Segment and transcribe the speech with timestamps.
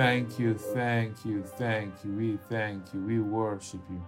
[0.00, 2.12] thank you, thank you, thank you.
[2.12, 3.00] We thank you.
[3.00, 4.02] We worship you.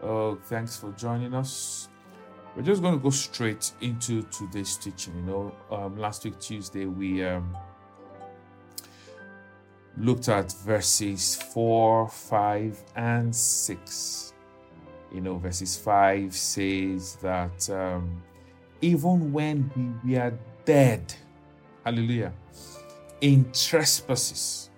[0.00, 1.88] Oh, thanks for joining us.
[2.54, 5.16] We're just going to go straight into today's teaching.
[5.16, 7.56] You know, um, last week, Tuesday, we um,
[9.98, 14.32] looked at verses 4, 5, and 6.
[15.12, 18.22] You know, verses 5 says that um,
[18.80, 19.72] even when
[20.04, 21.12] we were dead,
[21.84, 22.32] hallelujah,
[23.20, 24.70] in trespasses,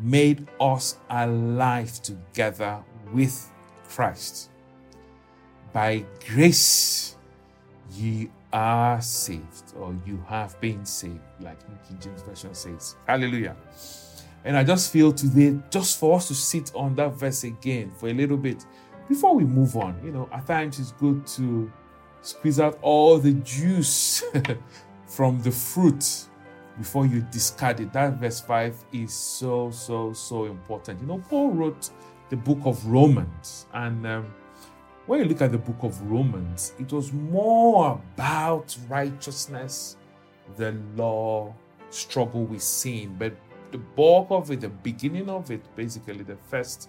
[0.00, 2.82] made us alive together
[3.12, 3.50] with
[3.88, 4.50] Christ.
[5.72, 7.16] By grace,
[7.92, 12.96] ye are saved, or you have been saved, like King James Version says.
[13.06, 13.56] Hallelujah.
[14.44, 18.08] And I just feel today, just for us to sit on that verse again for
[18.08, 18.64] a little bit
[19.08, 20.00] before we move on.
[20.02, 21.70] You know, at times it's good to
[22.22, 24.24] squeeze out all the juice
[25.06, 26.26] from the fruit
[26.80, 27.92] before you discard it.
[27.92, 30.98] That verse 5 is so, so, so important.
[31.02, 31.90] You know, Paul wrote
[32.30, 34.34] the book of Romans, and um,
[35.04, 39.98] when you look at the book of Romans, it was more about righteousness,
[40.56, 41.54] the law,
[41.90, 43.34] struggle with sin, but
[43.72, 46.88] the bulk of it, the beginning of it, basically the first,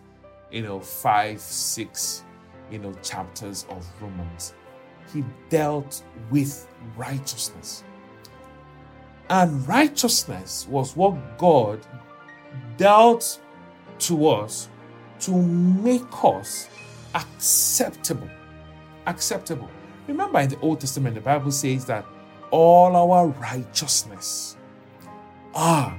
[0.51, 2.23] you know, five, six,
[2.71, 4.53] you know, chapters of Romans,
[5.11, 7.83] he dealt with righteousness.
[9.31, 11.79] And righteousness was what God
[12.75, 13.39] dealt
[13.99, 14.67] to us
[15.21, 16.67] to make us
[17.15, 18.27] acceptable.
[19.07, 19.69] Acceptable.
[20.05, 22.05] Remember in the Old Testament, the Bible says that
[22.51, 24.57] all our righteousness
[25.55, 25.97] are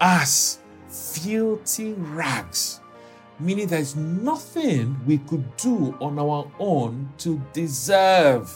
[0.00, 2.80] as filthy rags,
[3.38, 8.52] meaning there is nothing we could do on our own to deserve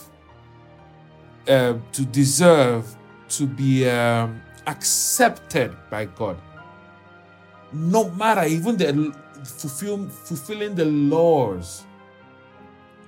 [1.47, 2.97] uh, to deserve
[3.31, 6.37] to be um, accepted by God.
[7.73, 11.85] No matter even the fulfill, fulfilling the laws.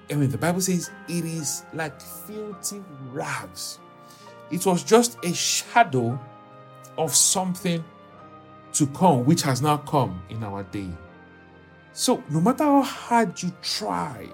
[0.09, 3.79] I mean, the Bible says it is like filthy rags.
[4.51, 6.19] It was just a shadow
[6.97, 7.83] of something
[8.73, 10.89] to come, which has now come in our day.
[11.93, 14.27] So, no matter how hard you try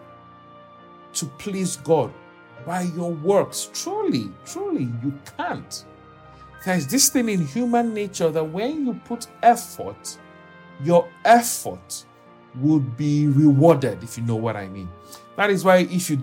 [1.13, 2.13] to please God
[2.65, 5.85] by your works, truly, truly, you can't.
[6.65, 10.17] There's this thing in human nature that when you put effort,
[10.83, 12.05] your effort
[12.55, 14.89] would be rewarded, if you know what I mean.
[15.35, 16.19] That is why if you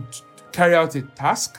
[0.52, 1.58] carry out a task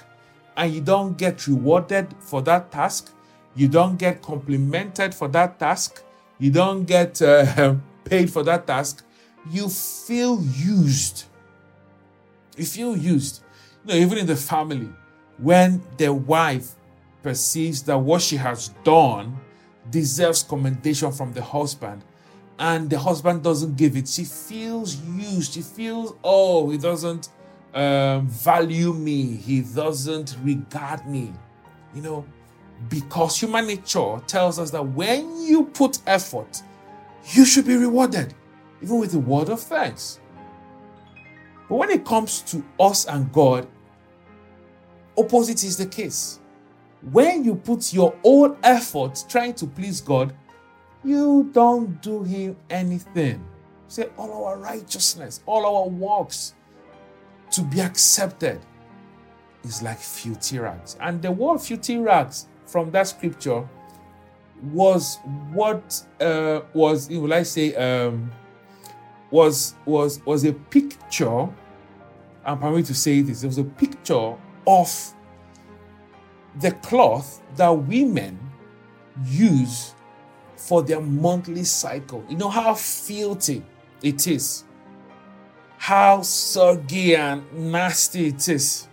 [0.55, 3.11] and you don't get rewarded for that task,
[3.55, 6.03] you don't get complimented for that task,
[6.37, 9.03] you don't get uh, paid for that task,
[9.49, 11.25] you feel used.
[12.55, 13.41] You feel used.
[13.87, 14.89] Know, even in the family,
[15.37, 16.75] when the wife
[17.23, 19.39] perceives that what she has done
[19.89, 22.03] deserves commendation from the husband,
[22.59, 25.53] and the husband doesn't give it, she feels used.
[25.53, 27.29] She feels, oh, he doesn't
[27.73, 31.31] um, value me, he doesn't regard me.
[31.93, 32.25] You know,
[32.89, 36.61] because human nature tells us that when you put effort,
[37.31, 38.33] you should be rewarded,
[38.81, 40.19] even with a word of thanks.
[41.69, 43.67] But when it comes to us and God,
[45.17, 46.39] opposite is the case.
[47.11, 50.33] When you put your own effort trying to please God,
[51.03, 53.45] you don't do him anything.
[53.87, 56.53] Say all our righteousness, all our works
[57.51, 58.59] to be accepted
[59.63, 60.97] is like filthy rags.
[60.99, 63.67] And the word filthy rags from that scripture
[64.61, 65.19] was
[65.53, 68.31] what uh, was will I say um,
[69.31, 71.47] was was was a picture.
[72.45, 73.43] I'm permitted to say this.
[73.43, 74.35] It was a picture
[74.67, 75.13] of
[76.59, 78.37] the cloth that women
[79.25, 79.95] use
[80.55, 82.23] for their monthly cycle.
[82.29, 83.63] You know how filthy
[84.03, 84.65] it is,
[85.77, 88.87] how soggy and nasty it is.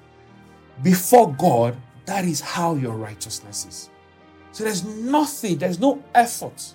[0.82, 3.90] Before God, that is how your righteousness is.
[4.52, 6.74] So there's nothing, there's no effort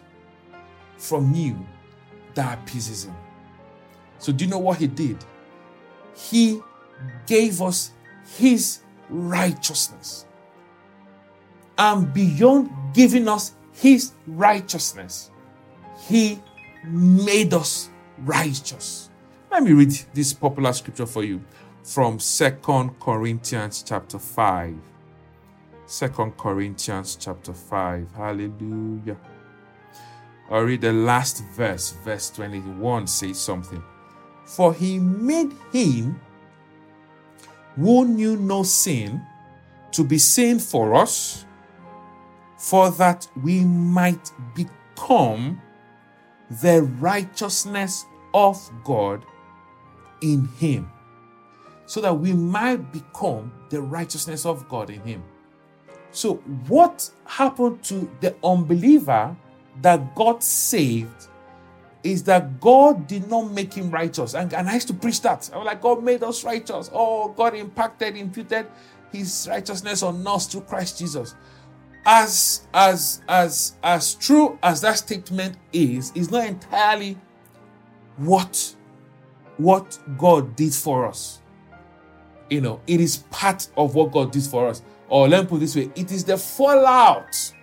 [0.97, 1.65] from you
[2.33, 3.15] that appeases Him.
[4.17, 5.23] So, do you know what He did?
[6.15, 6.61] He
[7.25, 7.91] gave us
[8.37, 10.25] His righteousness.
[11.77, 15.31] And beyond giving us His righteousness,
[16.07, 16.39] He
[16.85, 17.89] made us
[18.19, 19.09] righteous.
[19.51, 21.41] Let me read this popular scripture for you
[21.83, 24.75] from Second Corinthians chapter 5.
[25.85, 28.11] Second Corinthians chapter 5.
[28.13, 29.17] Hallelujah.
[30.51, 33.83] I'll read the last verse, verse 21 says something.
[34.45, 36.19] For he made him
[37.79, 39.21] who knew no sin
[39.91, 41.45] to be sin for us,
[42.57, 45.61] for that we might become
[46.61, 49.25] the righteousness of God
[50.21, 50.91] in him,
[51.85, 55.23] so that we might become the righteousness of God in him.
[56.11, 56.35] So,
[56.67, 59.35] what happened to the unbeliever
[59.81, 61.28] that God saved
[62.03, 64.33] is that God did not make him righteous.
[64.33, 65.49] And, and I used to preach that.
[65.53, 66.89] I was like, God made us righteous.
[66.93, 68.67] Oh, God impacted, imputed
[69.11, 71.35] his righteousness on us through Christ Jesus.
[72.05, 77.17] As as as as true as that statement is, is not entirely
[78.17, 78.75] what
[79.57, 81.41] what God did for us.
[82.49, 84.81] You know, it is part of what God did for us.
[85.09, 87.53] Or let me put this way: it is the fallout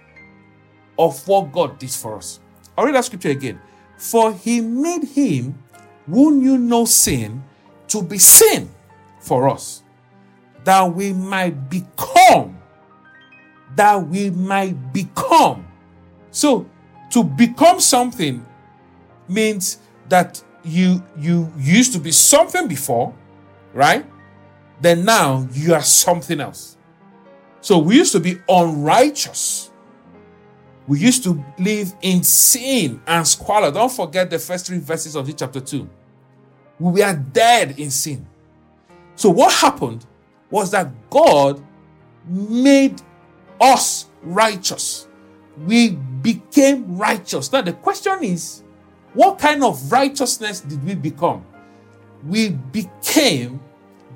[0.99, 2.41] of what God did for us.
[2.77, 3.59] I'll read that scripture again.
[3.97, 5.63] For he made him
[6.07, 7.43] who knew no sin
[7.89, 8.69] to be sin
[9.21, 9.83] for us,
[10.65, 12.59] that we might become,
[13.75, 15.67] that we might become.
[16.31, 16.67] So
[17.11, 18.45] to become something
[19.29, 19.79] means
[20.09, 23.15] that you you used to be something before,
[23.73, 24.05] right?
[24.81, 26.77] Then now you are something else.
[27.61, 29.71] So we used to be unrighteous.
[30.87, 33.73] We used to live in sin and squalor.
[33.73, 35.89] Don't forget the first three verses of the chapter 2.
[36.79, 38.27] We are dead in sin.
[39.17, 40.07] So what happened
[40.51, 41.63] was that God
[42.29, 43.01] made
[43.61, 45.09] us righteous.
[45.67, 47.51] We became righteous.
[47.53, 48.63] Now the question is,
[49.15, 51.45] what kind of righteousness did we become?
[52.25, 53.61] We became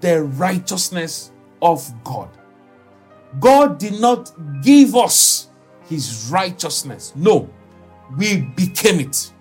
[0.00, 1.32] the righteousness
[1.62, 2.28] of God.
[3.38, 4.32] God did not
[4.62, 5.49] give us
[5.90, 7.12] his righteousness.
[7.16, 7.50] No,
[8.16, 9.32] we became it.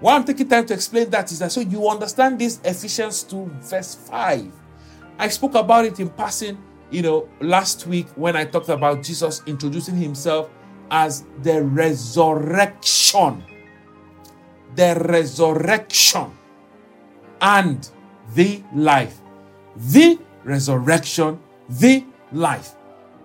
[0.00, 3.50] Why I'm taking time to explain that is that so you understand this Ephesians 2,
[3.60, 4.50] verse 5.
[5.18, 6.56] I spoke about it in passing,
[6.90, 10.48] you know, last week when I talked about Jesus introducing himself
[10.90, 13.44] as the resurrection.
[14.74, 16.30] The resurrection
[17.42, 17.88] and
[18.34, 19.20] the life.
[19.76, 22.74] The resurrection, the life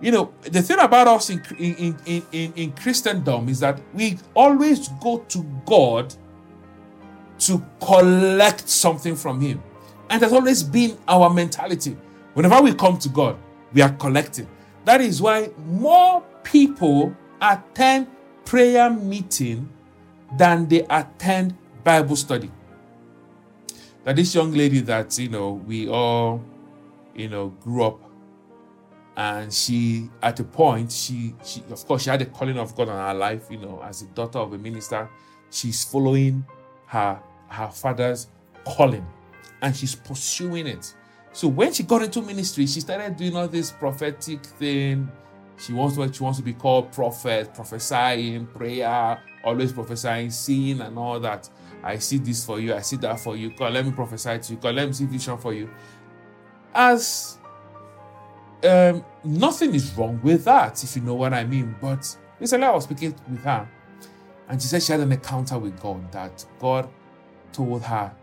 [0.00, 4.18] you know, the thing about us in, in, in, in, in Christendom is that we
[4.34, 6.14] always go to God
[7.40, 9.62] to collect something from Him.
[10.10, 11.96] And that's always been our mentality.
[12.34, 13.38] Whenever we come to God,
[13.72, 14.48] we are collecting.
[14.84, 18.08] That is why more people attend
[18.44, 19.68] prayer meeting
[20.36, 22.50] than they attend Bible study.
[24.04, 26.42] That this young lady that, you know, we all,
[27.14, 28.05] you know, grew up
[29.16, 32.88] and she at a point she she of course she had a calling of god
[32.90, 35.08] on her life you know as a daughter of a minister.
[35.50, 36.44] She's following
[36.86, 38.28] her her father's
[38.64, 39.06] calling
[39.62, 40.94] and she's pursuing it.
[41.32, 45.10] So when she got into ministry she started doing all this prophetic thing.
[45.58, 50.98] She wants what she wants to be called prophet prophesying prayer always prophesying seeing and
[50.98, 51.48] all that.
[51.82, 53.50] I see this for you i see that for you.
[53.56, 54.58] God let me prophesy to you.
[54.58, 55.70] God let me see vision for you.
[56.74, 57.35] As
[58.66, 61.74] um, nothing is wrong with that, if you know what I mean.
[61.80, 63.68] But recently I was speaking with her,
[64.48, 66.88] and she said she had an encounter with God that God
[67.52, 68.14] told her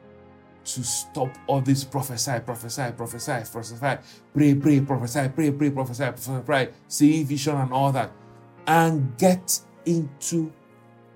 [0.65, 3.98] to stop all this prophesy, prophesy, prophesy, prophesy,
[4.34, 8.12] pray, pray, prophesy, pray, pray, prophesy, prophesy, see vision and all that,
[8.67, 10.51] and get into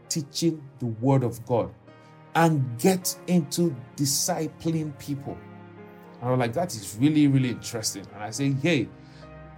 [0.10, 1.74] teaching the word of God
[2.36, 5.38] and get into discipling people.
[6.20, 8.06] And I was like, that is really, really interesting.
[8.14, 8.90] And I say, hey,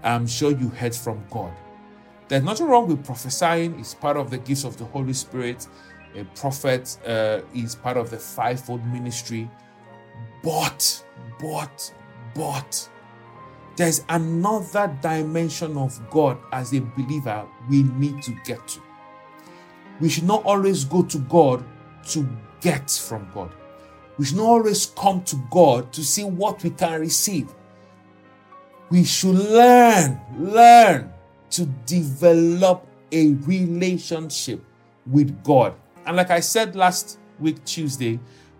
[0.03, 1.53] I'm sure you heard from God.
[2.27, 5.68] There's nothing wrong with prophesying, it's part of the gifts of the Holy Spirit.
[6.15, 9.50] A prophet uh, is part of the fivefold ministry.
[10.44, 11.03] But,
[11.39, 11.94] but,
[12.34, 12.89] but,
[13.75, 18.82] there's another dimension of God as a believer we need to get to.
[20.00, 21.63] We should not always go to God
[22.10, 22.27] to
[22.62, 23.53] get from God.
[24.18, 27.53] We should not always come to God to see what we can receive
[28.89, 31.12] we should learn, learn
[31.51, 34.63] to develop a relationship
[35.05, 35.75] with God.
[36.05, 38.19] And like I said last week, Tuesday,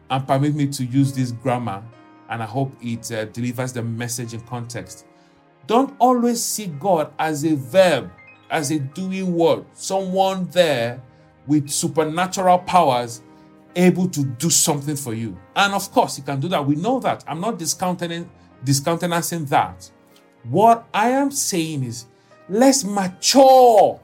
[0.10, 1.84] and permit me to use this grammar,
[2.30, 5.06] and I hope it uh, delivers the message in context.
[5.68, 8.12] Don't always see God as a verb,
[8.50, 11.02] as a doing word, someone there
[11.46, 13.22] with supernatural powers
[13.76, 15.38] able to do something for you.
[15.56, 16.66] And of course, he can do that.
[16.66, 17.24] We know that.
[17.28, 18.30] I'm not discounting
[18.64, 19.90] discountenancing that.
[20.44, 22.06] What I am saying is,
[22.48, 24.00] let's mature.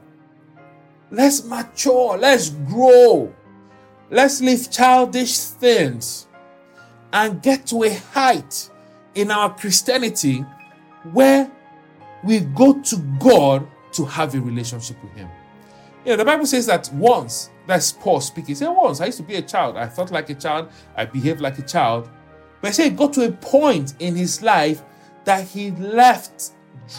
[1.11, 2.17] Let's mature.
[2.17, 3.33] Let's grow.
[4.09, 6.27] Let's leave childish things
[7.13, 8.69] and get to a height
[9.15, 10.45] in our Christianity
[11.11, 11.49] where
[12.23, 15.29] we go to God to have a relationship with Him.
[16.03, 18.49] Yeah, the Bible says that once, that's Paul speaking.
[18.49, 19.77] He said, Once I used to be a child.
[19.77, 20.69] I thought like a child.
[20.95, 22.09] I behaved like a child.
[22.61, 24.83] But he said got to a point in his life
[25.25, 26.51] that he left,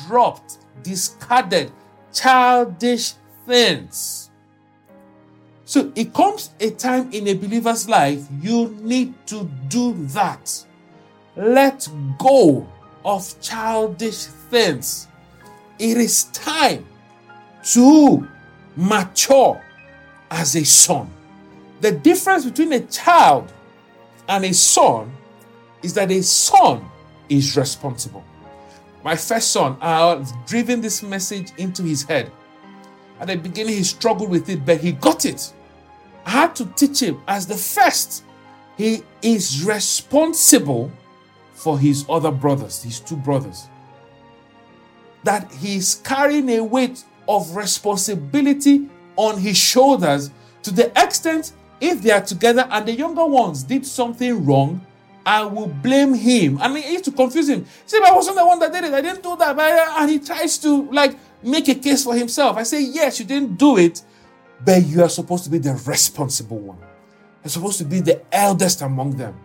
[0.07, 1.73] dropped, discarded
[2.13, 3.13] childish
[3.47, 4.31] things.
[5.65, 10.65] So it comes a time in a believer's life you need to do that.
[11.37, 12.67] Let go
[13.05, 15.09] of childish things.
[15.79, 16.87] It is time
[17.73, 18.27] to
[18.77, 19.63] mature
[20.31, 21.11] as a son.
[21.81, 23.53] The difference between a child
[24.29, 25.13] and a son
[25.83, 26.89] is that a son
[27.29, 28.25] is responsible.
[29.05, 32.31] My first son, I have driven this message into his head.
[33.21, 35.53] At the beginning, he struggled with it, but he got it.
[36.25, 38.25] I had to teach him as the first.
[38.77, 40.91] He is responsible
[41.55, 43.69] for his other brothers, his two brothers.
[45.25, 50.31] That he's carrying a weight of responsibility on his shoulders
[50.63, 54.86] to the extent if they are together and the younger ones did something wrong,
[55.27, 56.59] I will blame him.
[56.63, 57.67] And he used to confuse him.
[57.85, 58.95] Say, I wasn't the one that did it.
[58.95, 59.59] I didn't do that.
[59.59, 62.57] Uh, and he tries to like make a case for himself.
[62.57, 64.03] I say, yes, you didn't do it,
[64.65, 66.79] but you are supposed to be the responsible one.
[67.43, 69.37] You're supposed to be the eldest among them.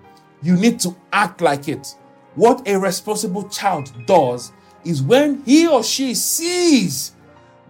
[0.43, 1.95] You need to act like it.
[2.35, 4.51] What a responsible child does
[4.85, 7.13] is when he or she sees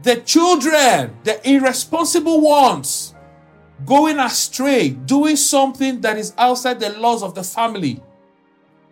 [0.04, 3.11] the children, the irresponsible ones,
[3.86, 8.02] going astray, doing something that is outside the laws of the family,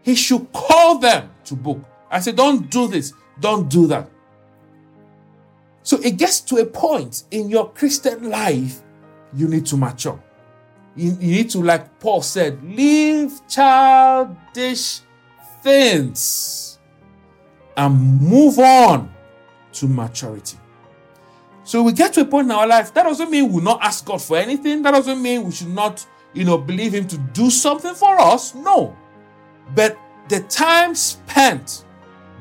[0.02, 1.84] he should call them to book.
[2.10, 4.10] I say, don't do this, don't do that.
[5.84, 8.82] So it gets to a point in your Christian life,
[9.34, 10.22] you need to mature.
[10.96, 15.02] You, you need to, like Paul said, leave childish
[15.64, 16.80] things
[17.76, 19.12] and move on
[19.74, 20.59] to maturity.
[21.70, 24.04] So we get to a point in our life, that doesn't mean we'll not ask
[24.04, 24.82] God for anything.
[24.82, 28.56] That doesn't mean we should not, you know, believe Him to do something for us.
[28.56, 28.98] No.
[29.76, 29.96] But
[30.30, 31.86] the time spent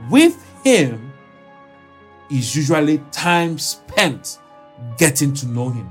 [0.08, 1.12] with Him
[2.30, 4.38] is usually time spent
[4.96, 5.90] getting to know Him,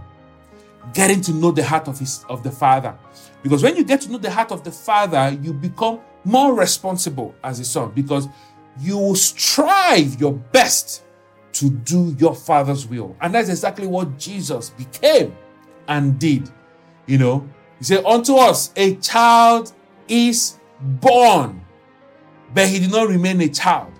[0.96, 2.98] getting to know the heart of His of the Father.
[3.44, 7.36] Because when you get to know the heart of the Father, you become more responsible
[7.44, 8.27] as a son because
[8.79, 11.03] you will strive your best
[11.60, 13.16] to do your father's will.
[13.22, 15.36] And that's exactly what Jesus became
[15.88, 16.50] and did.
[17.08, 17.50] You know,
[17.80, 19.74] he said, Unto us a child
[20.08, 21.66] is born,
[22.54, 23.92] but he did not remain a child.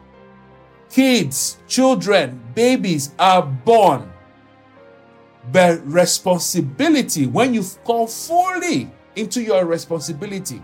[0.90, 4.12] Kids, children, babies are born.
[5.52, 10.62] But responsibility, when you come fully into your responsibility,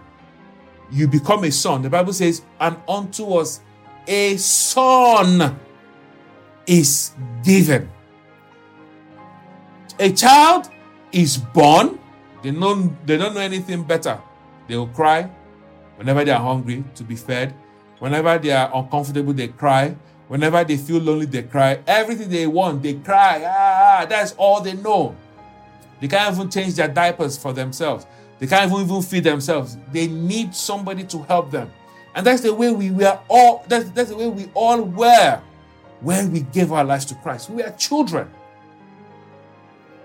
[0.92, 1.82] you become a son.
[1.82, 3.62] The Bible says, And unto us
[4.06, 5.60] a son
[6.68, 7.12] is
[7.44, 7.90] given.
[10.00, 10.70] A child
[11.12, 12.00] is born,
[12.42, 14.20] they, know, they don't know anything better.
[14.68, 15.30] They will cry
[15.98, 17.54] whenever they are hungry to be fed.
[18.00, 19.96] Whenever they are uncomfortable, they cry.
[20.28, 21.80] Whenever they feel lonely, they cry.
[21.86, 23.44] Everything they want, they cry.
[23.46, 25.16] Ah, that's all they know.
[26.02, 28.06] They can't even change their diapers for themselves.
[28.40, 29.78] They can't even, even feed themselves.
[29.92, 31.72] They need somebody to help them.
[32.16, 35.42] And that's the way we were all, that's, that's the way we all were
[36.04, 37.50] when we gave our lives to Christ.
[37.50, 38.30] We are children.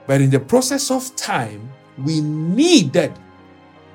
[0.07, 1.69] But in the process of time,
[2.03, 3.13] we needed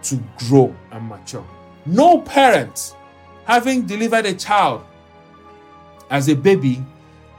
[0.03, 1.48] to grow and mature.
[1.86, 2.95] No parent,
[3.45, 4.86] having delivered a child
[6.10, 6.83] as a baby,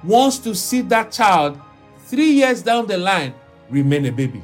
[0.02, 1.60] wants to see that child
[2.06, 3.34] three years down the line
[3.70, 4.42] remain a baby.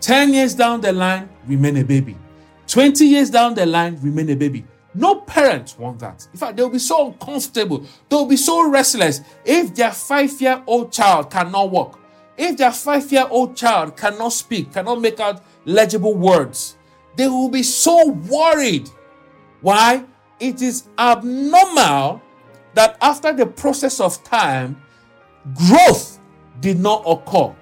[0.00, 2.16] 10 years down the line, remain a baby.
[2.66, 4.64] 20 years down the line, remain a baby.
[4.94, 6.26] No parents want that.
[6.32, 7.84] In fact, they'll be so uncomfortable.
[8.08, 12.00] They'll be so restless if their five year old child cannot walk.
[12.36, 16.76] If their five year old child cannot speak, cannot make out legible words,
[17.16, 18.88] they will be so worried.
[19.60, 20.04] Why?
[20.40, 22.22] It is abnormal
[22.74, 24.80] that after the process of time,
[25.54, 26.18] growth
[26.60, 27.54] did not occur.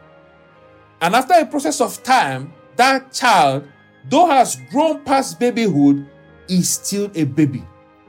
[1.00, 3.68] And after a process of time, that child,
[4.08, 6.08] though has grown past babyhood,
[6.48, 7.64] is still a baby.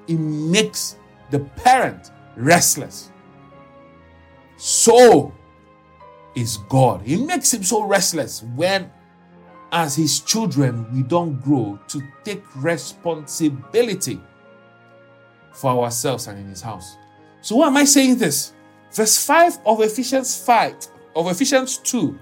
[0.08, 0.98] It makes
[1.30, 3.12] the parent restless.
[4.58, 5.34] So
[6.36, 7.02] is God.
[7.02, 8.92] He makes him so restless when,
[9.72, 14.20] as his children, we don't grow to take responsibility
[15.54, 16.98] for ourselves and in his house.
[17.42, 18.54] So, why am I saying this?
[18.92, 20.76] Verse 5 of Ephesians 5,
[21.16, 22.18] of Ephesians 2,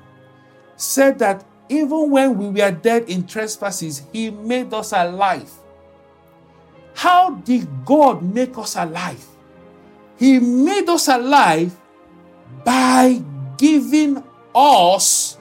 [0.75, 5.51] said that even when we were dead in trespasses, he made us alive
[6.97, 9.23] how did God make us alive?
[10.17, 11.77] He made us alive
[12.65, 13.21] by
[13.55, 14.23] giving
[14.55, 15.37] us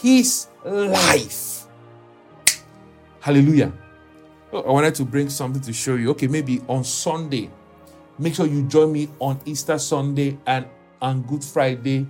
[0.00, 1.66] his life.
[3.20, 3.70] Hallelujah.
[4.50, 6.08] Oh, I wanted to bring something to show you.
[6.12, 7.50] Okay, maybe on Sunday,
[8.18, 10.64] make sure you join me on Easter Sunday and
[11.02, 12.06] on Good Friday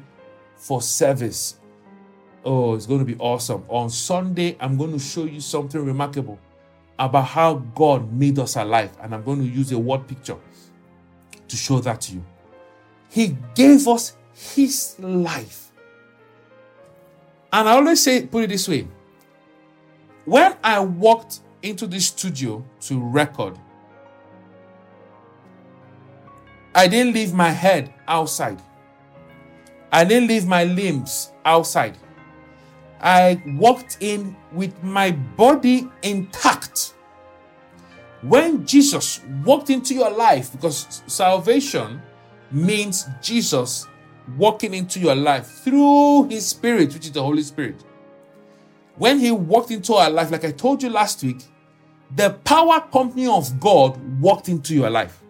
[0.55, 1.57] for service.
[2.45, 3.65] Oh, it's going to be awesome.
[3.67, 6.39] On Sunday, I'm going to show you something remarkable
[6.99, 8.97] about how God made us alive.
[9.01, 10.37] And I'm going to use a word picture
[11.47, 12.25] to show that to you.
[13.11, 15.71] He gave us His life.
[17.53, 18.87] And I always say, put it this way
[20.29, 23.59] when I walked into the studio to record,
[26.75, 28.61] I didn't leave my head outside.
[29.91, 31.97] I didn't leave my limbs outside.
[33.01, 36.58] I walked in with my body intact.
[38.23, 42.03] When Jesus walked into your life, because salvation
[42.51, 43.87] means Jesus
[44.37, 47.85] walking into your life through his spirit, which is the Holy Spirit.
[48.97, 51.45] When he walked into our life, like I told you last week,
[52.17, 55.23] the power company of God walked into your life.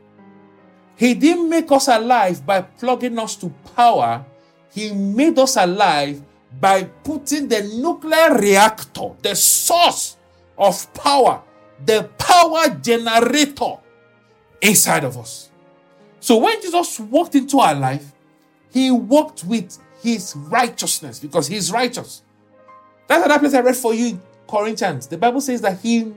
[0.96, 4.24] He didn't make us alive by plugging us to power,
[4.72, 6.22] he made us alive
[6.60, 10.16] by putting the nuclear reactor, the source
[10.56, 11.42] of power,
[11.84, 13.76] the power generator
[14.60, 15.50] inside of us.
[16.20, 18.12] So when Jesus walked into our life,
[18.70, 22.22] he walked with his righteousness because he's righteous.
[23.06, 25.06] That's another place I read for you, Corinthians.
[25.06, 26.12] The Bible says that he,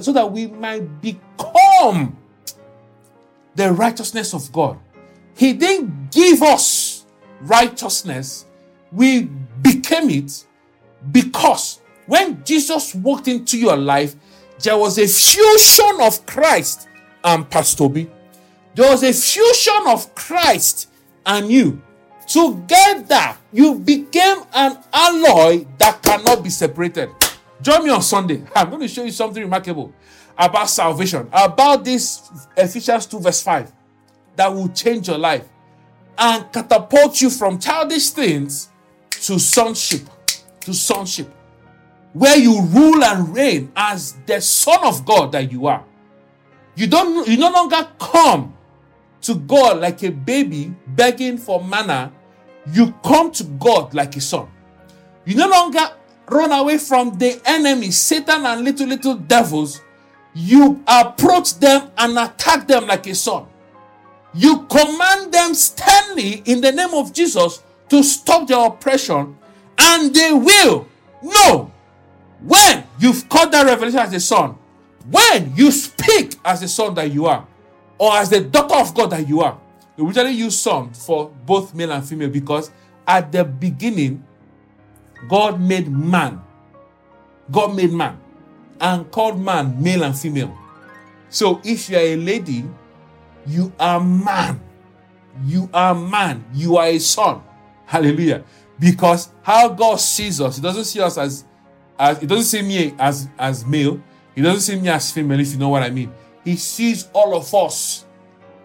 [0.00, 2.16] so that we might become
[3.54, 4.78] the righteousness of God.
[5.36, 7.06] He didn't give us
[7.40, 8.46] righteousness,
[8.92, 9.22] we
[9.62, 10.46] became it
[11.12, 14.14] because when Jesus walked into your life,
[14.62, 16.88] there was a fusion of Christ
[17.22, 18.10] and Pastor Obi.
[18.74, 20.90] There was a fusion of Christ
[21.24, 21.82] and you.
[22.26, 27.10] Together, you became an alloy that cannot be separated.
[27.60, 28.42] Join me on Sunday.
[28.56, 29.92] I'm going to show you something remarkable
[30.36, 33.72] about salvation, about this Ephesians 2, verse 5,
[34.36, 35.46] that will change your life
[36.18, 38.70] and catapult you from childish things
[39.10, 40.02] to sonship,
[40.60, 41.33] to sonship,
[42.14, 45.84] where you rule and reign as the Son of God that you are.
[46.76, 48.54] You don't you no longer come
[49.22, 52.12] to God like a baby begging for manna.
[52.72, 54.48] You come to God like a son.
[55.24, 55.86] You no longer
[56.28, 59.82] run away from the enemy, Satan and little little devils.
[60.34, 63.46] You approach them and attack them like a son.
[64.32, 69.36] You command them sternly in the name of Jesus to stop their oppression,
[69.78, 70.88] and they will
[71.22, 71.70] know
[72.46, 74.56] when you've caught that revelation as a son,
[75.10, 77.46] when you speak as the son that you are,
[77.98, 79.58] or as the daughter of God that you are.
[79.96, 82.70] Usually use son for both male and female because
[83.06, 84.24] at the beginning,
[85.28, 86.40] God made man.
[87.50, 88.18] God made man
[88.80, 90.56] and called man male and female.
[91.28, 92.64] So if you are a lady,
[93.46, 94.60] you are man.
[95.44, 96.44] You are man.
[96.52, 97.42] You are a son.
[97.86, 98.44] Hallelujah.
[98.78, 101.44] Because how God sees us, He doesn't see us as,
[101.98, 104.00] as He doesn't see me as, as male.
[104.34, 106.12] He doesn't see me as female, if you know what I mean.
[106.44, 108.04] He sees all of us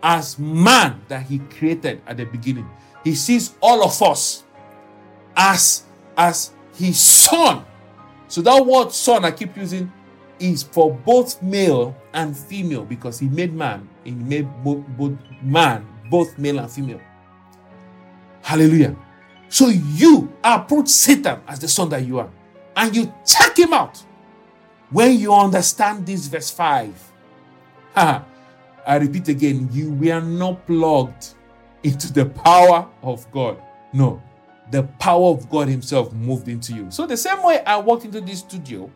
[0.02, 2.70] as man that He created at the beginning.
[3.04, 4.44] He sees all of us
[5.36, 5.84] as,
[6.18, 7.65] as His son.
[8.28, 9.92] So that word son I keep using
[10.39, 13.88] is for both male and female because He made man.
[14.04, 17.02] He made both, both man, both male and female.
[18.42, 18.96] Hallelujah.
[19.50, 22.30] So you approach Satan as the son that you are,
[22.80, 24.02] and you check him out
[24.89, 27.12] when you understand this verse 5.
[27.96, 28.24] I
[28.88, 31.36] repeat again, you were not plugged
[31.84, 33.62] into the power of God.
[33.94, 34.22] No,
[34.72, 36.89] the power of God Himself moved into you.
[36.89, 38.89] So, the same way I walked into this studio,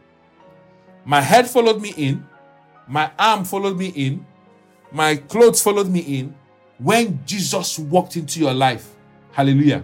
[1.03, 2.25] my head followed me in,
[2.87, 4.25] my arm followed me in,
[4.91, 6.35] my clothes followed me in
[6.77, 8.95] when Jesus walked into your life.
[9.31, 9.83] Hallelujah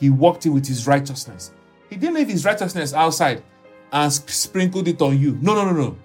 [0.00, 1.52] he walked in with his righteousness.
[1.90, 3.42] He didn't leave his righteousness outside
[3.92, 5.36] and sprinkled it on you.
[5.42, 5.96] No, no, no, no.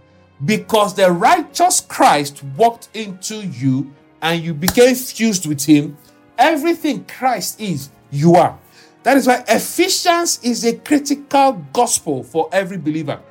[0.43, 5.97] Because the righteous Christ walked into you and you became fused with him,
[6.37, 8.57] everything Christ is, you are.
[9.03, 13.21] That is why Ephesians is a critical gospel for every believer.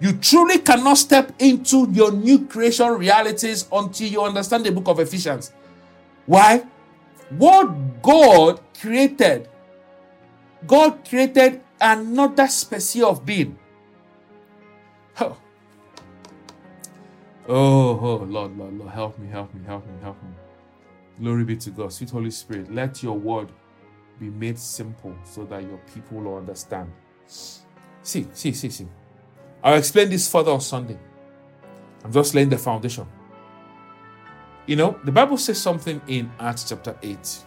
[0.00, 5.00] You truly cannot step into your new creation realities until you understand the book of
[5.00, 5.52] Ephesians.
[6.24, 6.64] Why?
[7.30, 9.48] What God created
[10.66, 13.58] God created another species of being.
[15.20, 15.36] Oh.
[17.48, 20.30] oh, oh, Lord, Lord, Lord, help me, help me, help me, help me.
[21.20, 21.92] Glory be to God.
[21.92, 23.50] Sweet Holy Spirit, let your word
[24.20, 26.92] be made simple so that your people will understand.
[27.26, 28.88] See, see, see, see.
[29.62, 30.98] I'll explain this further on Sunday.
[32.04, 33.06] I'm just laying the foundation.
[34.66, 37.38] You know, the Bible says something in Acts chapter 8,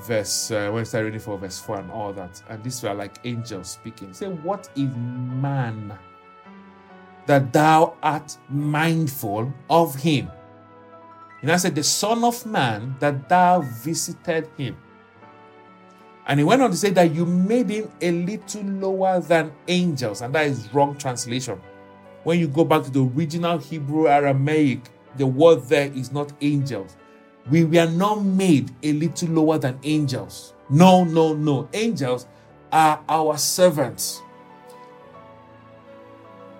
[0.00, 2.42] verse, uh, when I start reading for verse 4 and all that.
[2.48, 4.12] And these were like angels speaking.
[4.12, 5.98] Say, What is man
[7.26, 10.30] that thou art mindful of him?
[11.42, 14.76] And I said, The Son of Man that thou visited him.
[16.26, 20.20] And he went on to say that you made him a little lower than angels.
[20.20, 21.58] And that is wrong translation.
[22.24, 26.97] When you go back to the original Hebrew Aramaic, the word there is not angels.
[27.50, 30.54] We were not made a little lower than angels.
[30.68, 31.68] No, no, no.
[31.72, 32.26] Angels
[32.70, 34.22] are our servants.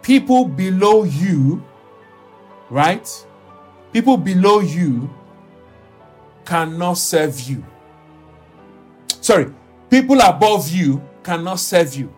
[0.02, 1.62] People below you,
[2.70, 3.06] right?
[3.92, 5.10] People below you
[6.46, 7.62] cannot serve you.
[9.20, 9.52] Sorry,
[9.90, 12.14] people above you cannot serve you.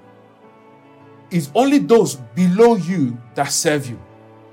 [1.32, 4.00] It's only those below you that serve you.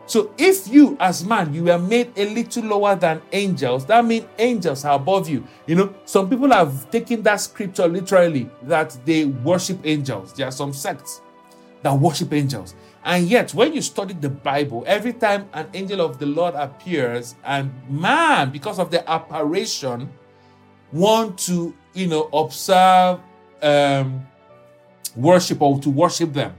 [0.07, 4.25] So if you as man you were made a little lower than angels, that means
[4.39, 5.45] angels are above you.
[5.67, 10.33] You know, some people have taken that scripture literally that they worship angels.
[10.33, 11.21] There are some sects
[11.83, 12.73] that worship angels.
[13.03, 17.35] And yet, when you study the Bible, every time an angel of the Lord appears,
[17.43, 20.09] and man, because of the apparition,
[20.91, 23.19] want to, you know, observe
[23.61, 24.25] um,
[25.15, 26.53] worship or to worship them,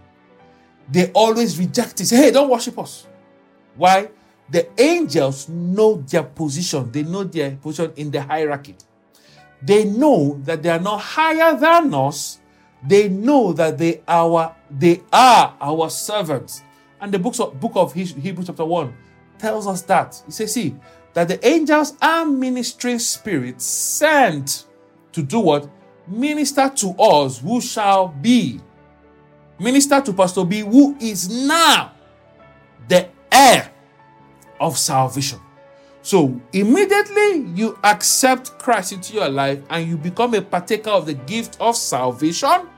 [0.90, 2.06] they always reject it.
[2.06, 3.07] Say, hey, don't worship us.
[3.78, 4.10] Why?
[4.50, 8.76] The angels know their position, they know their position in the hierarchy.
[9.62, 12.38] They know that they are not higher than us.
[12.86, 16.62] They know that they are they are our servants.
[17.00, 18.94] And the books of, book of Hebrews chapter 1
[19.38, 20.20] tells us that.
[20.26, 20.76] It says, see,
[21.14, 24.66] that the angels are ministering spirits sent
[25.12, 25.68] to do what?
[26.06, 28.60] Minister to us who shall be.
[29.58, 31.92] Minister to Pastor Obi, who is now
[33.30, 33.70] heir
[34.60, 35.40] of salvation.
[36.02, 41.14] So immediately you accept Christ into your life and you become a partaker of the
[41.14, 42.68] gift of salvation,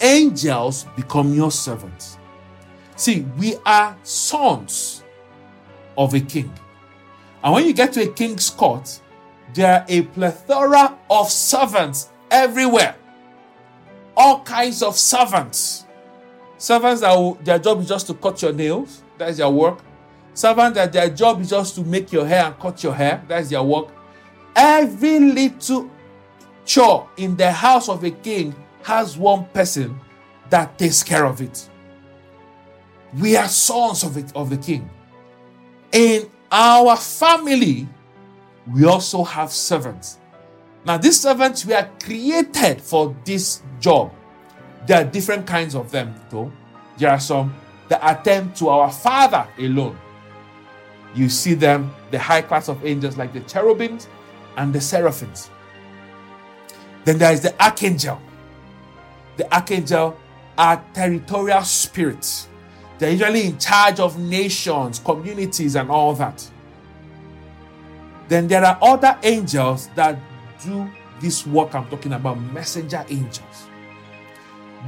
[0.00, 2.18] angels become your servants.
[2.96, 5.04] See, we are sons
[5.96, 6.52] of a king.
[7.44, 9.00] And when you get to a king's court,
[9.54, 12.96] there are a plethora of servants everywhere.
[14.16, 15.86] All kinds of servants.
[16.56, 19.78] Servants that will, their job is just to cut your nails, that is their work.
[20.34, 23.42] Servants that their job is just to make your hair and cut your hair, that
[23.42, 23.88] is their work.
[24.54, 25.90] Every little
[26.64, 29.98] chore in the house of a king has one person
[30.50, 31.68] that takes care of it.
[33.18, 34.88] We are sons of it of the king.
[35.92, 37.88] In our family,
[38.72, 40.18] we also have servants.
[40.84, 44.12] Now, these servants were created for this job.
[44.86, 46.52] There are different kinds of them, though.
[46.96, 47.54] There are some
[47.88, 49.98] that attend to our Father alone.
[51.14, 54.08] You see them, the high class of angels, like the cherubims
[54.56, 55.50] and the seraphims.
[57.04, 58.20] Then there is the archangel.
[59.36, 60.18] The archangel
[60.56, 62.48] are territorial spirits.
[62.98, 66.46] They're usually in charge of nations, communities, and all that.
[68.28, 70.18] Then there are other angels that
[70.62, 70.88] do
[71.20, 73.68] this work I'm talking about, messenger angels.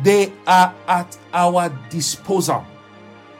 [0.02, 2.66] They are at our disposal.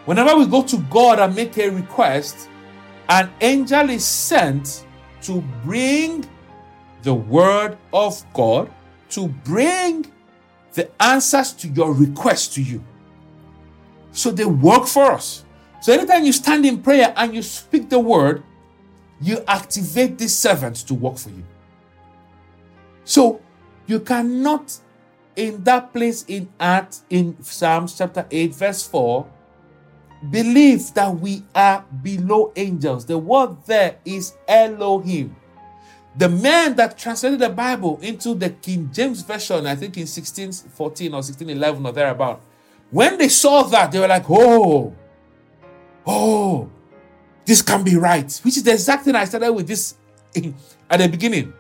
[0.06, 2.48] Whenever we go to God and make a request,
[3.08, 4.86] an angel is sent
[5.22, 6.28] to bring
[7.02, 8.70] the word of God,
[9.10, 10.06] to bring
[10.72, 12.82] the answers to your request to you.
[14.12, 15.44] So they work for us.
[15.80, 18.42] So anytime you stand in prayer and you speak the word,
[19.20, 21.44] you activate these servants to work for you.
[23.04, 23.40] So
[23.86, 24.78] you cannot,
[25.36, 29.26] in that place in Acts, in Psalms chapter 8, verse 4,
[30.28, 33.06] believe that we are below angels.
[33.06, 35.37] The word there is Elohim.
[36.16, 41.12] The man that translated the Bible into the King James Version, I think in 1614
[41.12, 42.42] or 1611 or thereabout,
[42.90, 44.94] when they saw that, they were like, oh,
[46.04, 46.68] oh,
[47.44, 48.40] this can be right.
[48.44, 49.94] Which is the exact thing I started with this
[50.90, 51.52] at the beginning.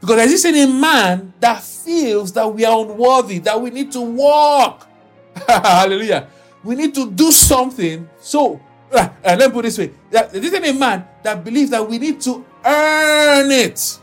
[0.00, 4.00] Because there's this in man that feels that we are unworthy, that we need to
[4.00, 4.86] walk.
[5.48, 6.28] Hallelujah.
[6.68, 8.06] We need to do something.
[8.20, 8.60] So,
[8.92, 9.90] uh, let me put this way.
[10.10, 13.98] There isn't a man that believes that we need to earn it.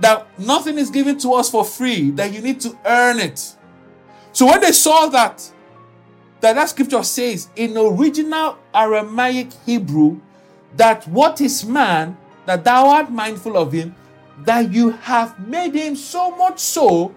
[0.00, 3.54] That nothing is given to us for free, that you need to earn it.
[4.32, 5.46] So when they saw that,
[6.40, 10.22] that that scripture says in original Aramaic Hebrew
[10.78, 12.16] that what is man
[12.46, 13.94] that thou art mindful of him,
[14.38, 17.14] that you have made him so much so,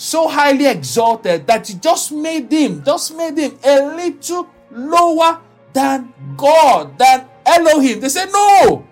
[0.00, 5.42] so highly exalted that he just made him, just made him a little lower
[5.74, 8.00] than God, than Elohim.
[8.00, 8.86] They say, No,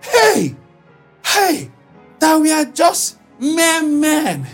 [0.00, 0.56] hey,
[1.24, 1.70] hey,
[2.18, 4.48] that we are just mere men,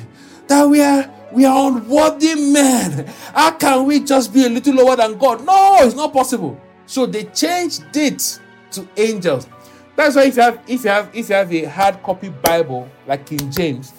[0.46, 3.06] that we are we are unworthy men.
[3.32, 5.42] How can we just be a little lower than God?
[5.46, 6.60] No, it's not possible.
[6.84, 8.40] So they changed it
[8.72, 9.48] to angels.
[9.96, 12.90] That's why if you have if you have if you have a hard copy Bible
[13.06, 13.94] like King James,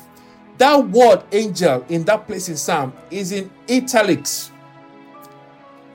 [0.58, 4.52] that word angel in that place in Psalm is in italics.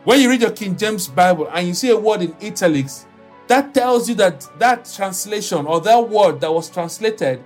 [0.05, 3.07] When you read your King James Bible and you see a word in italics,
[3.49, 7.43] that tells you that that translation or that word that was translated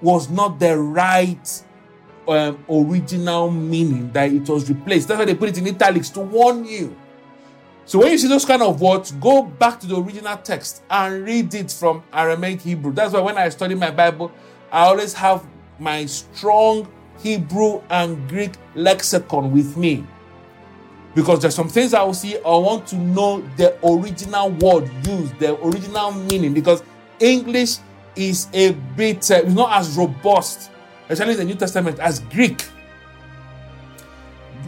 [0.00, 1.62] was not the right
[2.26, 5.08] um, original meaning, that it was replaced.
[5.08, 6.96] That's why they put it in italics to warn you.
[7.84, 11.24] So when you see those kind of words, go back to the original text and
[11.24, 12.92] read it from Aramaic Hebrew.
[12.92, 14.32] That's why when I study my Bible,
[14.70, 15.44] I always have
[15.82, 20.06] my strong Hebrew and Greek lexicon with me.
[21.14, 25.38] Because there's some things I will see, I want to know the original word used,
[25.38, 26.54] the original meaning.
[26.54, 26.82] Because
[27.20, 27.76] English
[28.16, 30.70] is a bit, uh, it's not as robust,
[31.10, 32.62] especially the New Testament, as Greek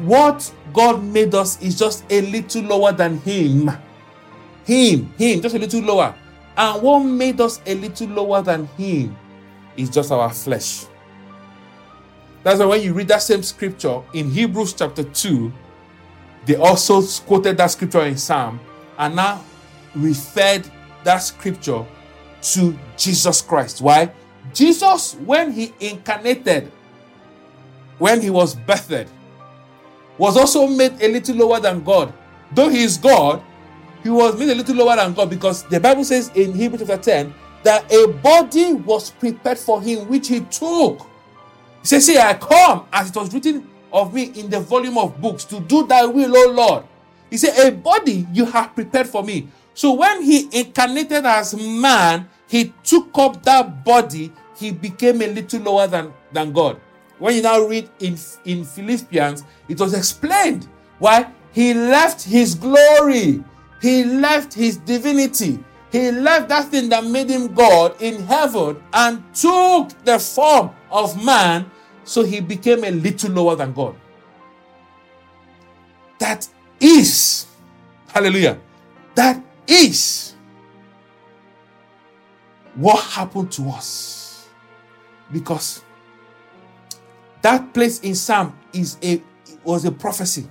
[0.02, 3.70] what God made us is just a little lower than Him.
[4.64, 6.14] Him, Him, just a little lower.
[6.56, 9.16] And what made us a little lower than Him
[9.76, 10.86] is just our flesh.
[12.44, 15.50] That's why when you read that same scripture in Hebrews chapter 2,
[16.44, 18.60] they also quoted that scripture in Psalm
[18.98, 19.42] and now
[19.96, 20.70] referred
[21.04, 21.84] that scripture
[22.42, 23.80] to Jesus Christ.
[23.80, 24.12] Why?
[24.52, 26.70] Jesus, when he incarnated,
[27.98, 29.08] when he was birthed,
[30.18, 32.12] was also made a little lower than God.
[32.52, 33.42] Though he is God,
[34.02, 37.02] he was made a little lower than God because the Bible says in Hebrews chapter
[37.02, 41.08] 10 that a body was prepared for him, which he took.
[41.84, 45.20] He says, See, I come as it was written of me in the volume of
[45.20, 46.84] books to do thy will, O Lord.
[47.28, 49.48] He said, A body you have prepared for me.
[49.74, 55.60] So when he incarnated as man, he took up that body, he became a little
[55.60, 56.80] lower than, than God.
[57.18, 58.16] When you now read in,
[58.46, 60.66] in Philippians, it was explained
[60.98, 63.44] why he left his glory,
[63.82, 65.58] he left his divinity,
[65.92, 71.22] he left that thing that made him God in heaven and took the form of
[71.22, 71.70] man,
[72.04, 73.96] so he became a little lower than God.
[76.18, 76.48] That
[76.80, 77.46] is,
[78.08, 78.58] hallelujah,
[79.14, 80.34] that is
[82.74, 84.48] what happened to us.
[85.32, 85.82] Because
[87.42, 89.22] that place in Psalm is a
[89.64, 90.48] was a prophecy.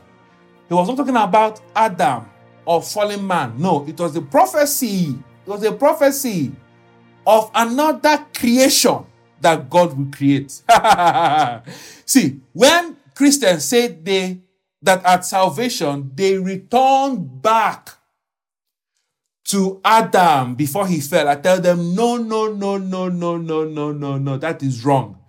[0.67, 2.25] He was not talking about Adam
[2.65, 3.53] or fallen man.
[3.57, 5.15] No, it was a prophecy.
[5.45, 6.51] It was a prophecy
[7.27, 9.05] of another creation
[9.43, 10.51] that God will create.
[12.05, 14.39] See, when Christians say they
[14.81, 17.89] that at salvation they return back
[19.45, 23.91] to Adam before he fell, I tell them, no, no, no, no, no, no, no,
[23.91, 25.19] no, no, that is wrong.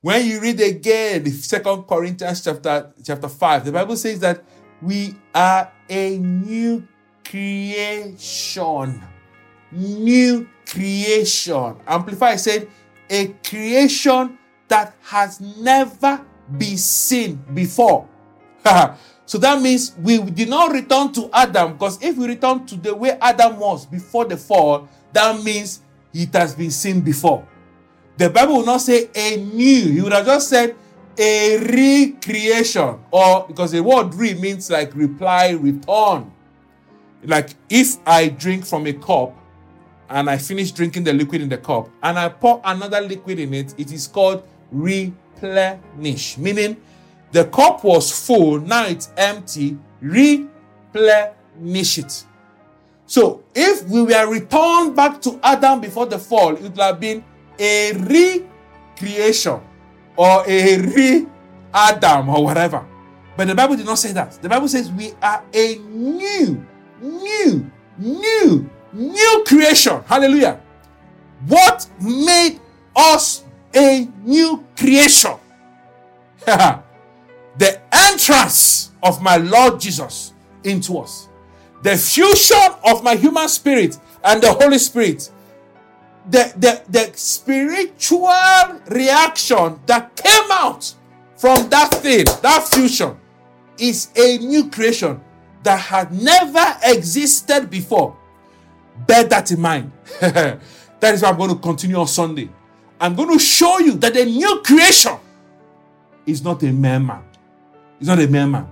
[0.00, 4.44] When you read again Second Corinthians chapter chapter 5, the Bible says that
[4.80, 6.86] we are a new
[7.24, 9.00] creation.
[9.70, 11.76] New creation.
[11.86, 12.68] Amplify said
[13.12, 16.24] a creation that has never
[16.56, 18.08] been seen before.
[19.26, 22.94] so that means we did not return to Adam because if we return to the
[22.94, 25.82] way Adam was before the fall, that means
[26.14, 27.46] it has been seen before.
[28.16, 30.74] The Bible will not say a new, he would have just said
[31.18, 36.32] a recreation, or because the word re means like reply, return.
[37.24, 39.36] Like if I drink from a cup
[40.12, 43.54] and I finish drinking the liquid in the cup and I pour another liquid in
[43.54, 46.76] it, it is called replenish, meaning
[47.32, 52.24] the cup was full, now it's empty, replenish it.
[53.06, 57.24] So if we were returned back to Adam before the fall, it would have been
[57.58, 57.92] a
[58.96, 59.60] recreation
[60.16, 61.26] or a re
[61.74, 62.86] Adam or whatever.
[63.36, 64.32] But the Bible did not say that.
[64.42, 66.66] The Bible says we are a new,
[67.00, 70.02] new, new, new creation.
[70.06, 70.60] Hallelujah.
[71.46, 72.60] What made
[72.94, 75.34] us a new creation?
[76.44, 80.32] the entrance of my Lord Jesus
[80.64, 81.28] into us,
[81.82, 85.30] the fusion of my human spirit and the Holy Spirit
[86.30, 88.28] the, the, the spiritual
[88.88, 90.94] reaction that came out
[91.36, 93.18] from that thing, that fusion,
[93.78, 95.20] is a new creation
[95.64, 98.16] that had never existed before.
[99.06, 99.92] Bear that in mind.
[100.20, 100.60] that
[101.02, 102.48] is why I'm going to continue on Sunday.
[103.00, 105.16] I'm going to show you that the new creation
[106.26, 107.22] is not a mere man.
[107.98, 108.68] He's not a mere man.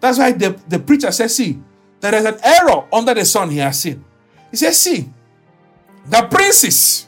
[0.00, 1.58] That's why the, the preacher says, see,
[2.00, 4.04] there is an error under the sun he has seen.
[4.50, 5.08] He says, see,
[6.06, 7.06] the princes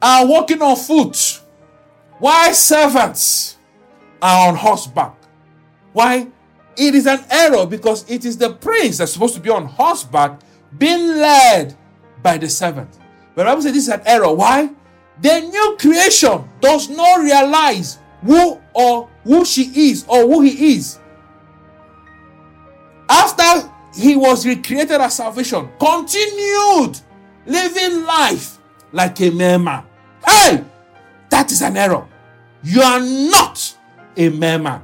[0.00, 1.40] are walking on foot,
[2.18, 3.56] while servants
[4.20, 5.14] are on horseback.
[5.92, 6.28] Why?
[6.76, 10.40] It is an error because it is the prince that's supposed to be on horseback
[10.76, 11.76] being led
[12.22, 12.98] by the servant.
[13.34, 14.32] But I would say this is an error.
[14.34, 14.70] Why?
[15.20, 20.98] The new creation does not realize who or who she is or who he is.
[23.08, 27.00] After he was recreated as salvation, continued
[27.46, 28.58] living life
[28.92, 29.84] like a mere man.
[30.24, 30.64] Hey,
[31.30, 32.06] that is an error.
[32.62, 33.76] You are not
[34.16, 34.82] a mere man.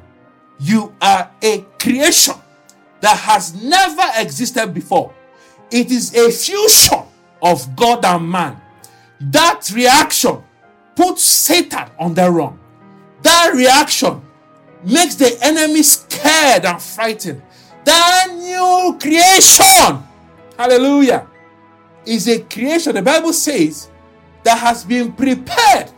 [0.58, 2.34] You are a creation
[3.00, 5.12] that has never existed before.
[5.74, 7.02] It is a fusion
[7.42, 8.60] of God and man.
[9.20, 10.40] That reaction
[10.94, 12.60] puts Satan on the run.
[13.22, 14.22] That reaction
[14.84, 17.42] makes the enemy scared and frightened.
[17.84, 20.00] That new creation,
[20.56, 21.26] hallelujah,
[22.06, 23.90] is a creation, the Bible says,
[24.44, 25.90] that has been prepared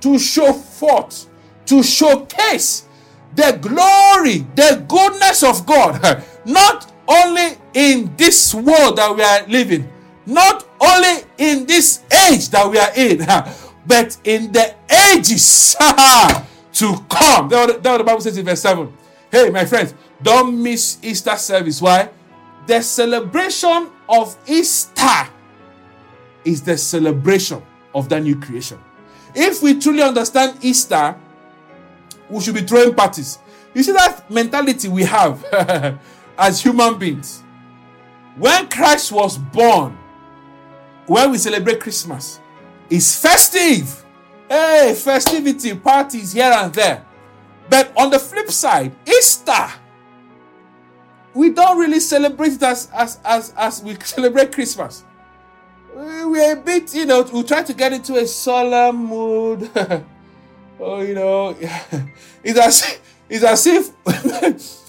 [0.00, 1.28] to show forth,
[1.66, 2.88] to showcase
[3.34, 9.90] the glory, the goodness of God, not only in this world that we are living,
[10.24, 13.18] not only in this age that we are in,
[13.86, 14.74] but in the
[15.12, 15.74] ages
[16.72, 17.48] to come.
[17.48, 18.92] That's what the Bible says in verse 7.
[19.30, 21.82] Hey, my friends, don't miss Easter service.
[21.82, 22.10] Why?
[22.66, 25.28] The celebration of Easter
[26.44, 27.62] is the celebration
[27.94, 28.78] of that new creation.
[29.34, 31.16] If we truly understand Easter,
[32.28, 33.38] we should be throwing parties.
[33.74, 35.44] You see that mentality we have
[36.40, 37.44] as human beings.
[38.36, 39.96] When Christ was born,
[41.06, 42.40] when we celebrate Christmas,
[42.88, 44.04] it's festive.
[44.48, 47.06] Hey, festivity, parties here and there.
[47.68, 49.68] But on the flip side, Easter,
[51.34, 55.04] we don't really celebrate it as, as, as, as we celebrate Christmas.
[55.94, 59.70] We're a bit, you know, we try to get into a solemn mood.
[60.80, 61.50] oh, you know,
[62.42, 62.98] it's as,
[63.28, 64.79] it's as if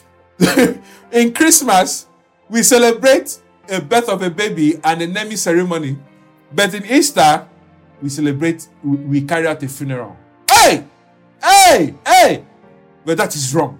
[1.11, 2.07] in Christmas
[2.49, 5.97] we celebrate a birth of a baby and a naming ceremony,
[6.53, 7.47] but in Easter
[8.01, 10.17] we celebrate, we carry out a funeral.
[10.49, 10.85] Hey,
[11.41, 12.45] hey, hey!
[13.05, 13.79] But that is wrong.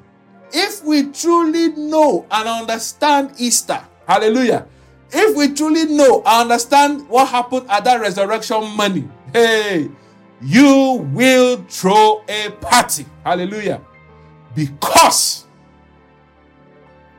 [0.54, 4.68] If we truly know and understand Easter, hallelujah,
[5.12, 9.90] if we truly know and understand what happened at that resurrection money, hey,
[10.42, 13.06] you will throw a party.
[13.24, 13.82] Hallelujah.
[14.56, 15.46] Because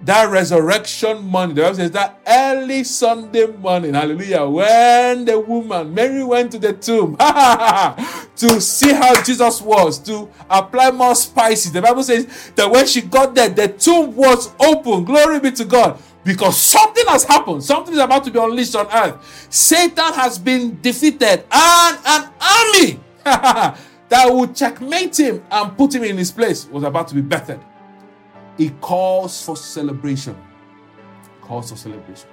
[0.03, 6.25] that resurrection morning, the Bible says that early Sunday morning, hallelujah, when the woman, Mary
[6.25, 7.17] went to the tomb
[8.37, 11.73] to see how Jesus was, to apply more spices.
[11.73, 15.05] The Bible says that when she got there, the tomb was open.
[15.05, 16.01] Glory be to God.
[16.25, 19.47] Because something has happened, something is about to be unleashed on earth.
[19.51, 26.17] Satan has been defeated, and an army that would checkmate him and put him in
[26.17, 27.59] his place was about to be bettered.
[28.59, 30.35] It calls for celebration.
[30.35, 32.29] It calls for celebration.